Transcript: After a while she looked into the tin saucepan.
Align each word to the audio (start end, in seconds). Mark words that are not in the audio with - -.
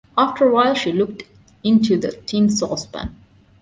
After 0.17 0.49
a 0.49 0.51
while 0.51 0.73
she 0.73 0.91
looked 0.91 1.25
into 1.63 1.95
the 1.95 2.11
tin 2.11 2.49
saucepan. 2.49 3.15